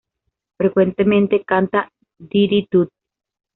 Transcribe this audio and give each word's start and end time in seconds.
Frecuentemente 0.57 1.43
canta 1.45 1.87
"di-dit-du". 2.17 2.87